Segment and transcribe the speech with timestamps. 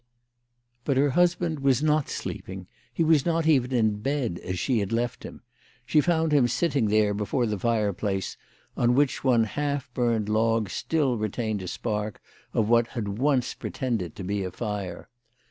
[0.83, 2.65] BUT her husband was not sleeping.
[2.91, 5.43] He was not even in bed, as she had left him.
[5.85, 6.47] She found him.
[6.47, 8.35] sitting there before the fire place,
[8.75, 12.19] on which one half burned log still retained a spark
[12.51, 15.07] of what had once pretended to be a fire.